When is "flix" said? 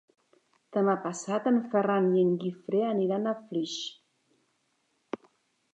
3.41-3.79